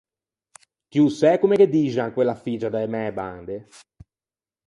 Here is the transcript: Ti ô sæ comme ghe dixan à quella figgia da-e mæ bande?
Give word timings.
Ti 0.89 0.97
ô 1.05 1.07
sæ 1.19 1.29
comme 1.39 1.59
ghe 1.59 1.67
dixan 1.73 2.07
à 2.09 2.13
quella 2.15 2.35
figgia 2.43 2.69
da-e 2.73 2.87
mæ 2.93 3.01
bande? 3.17 3.57